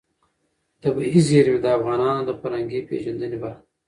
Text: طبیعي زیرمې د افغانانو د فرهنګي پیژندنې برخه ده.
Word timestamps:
طبیعي 0.83 1.21
زیرمې 1.27 1.57
د 1.61 1.65
افغانانو 1.77 2.21
د 2.25 2.31
فرهنګي 2.41 2.79
پیژندنې 2.89 3.37
برخه 3.43 3.59
ده. 3.61 3.63